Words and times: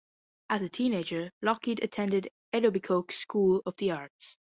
As 0.49 0.63
a 0.63 0.67
teenager, 0.69 1.31
Lougheed 1.43 1.83
attended 1.83 2.31
Etobicoke 2.51 3.11
School 3.11 3.61
of 3.67 3.77
the 3.77 3.91
Arts. 3.91 4.35